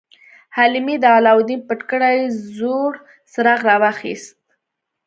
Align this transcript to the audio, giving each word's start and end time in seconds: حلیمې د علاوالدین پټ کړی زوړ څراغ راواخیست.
حلیمې 0.57 0.95
د 0.99 1.05
علاوالدین 1.17 1.61
پټ 1.67 1.79
کړی 1.91 2.17
زوړ 2.57 2.91
څراغ 3.31 3.61
راواخیست. 3.69 4.35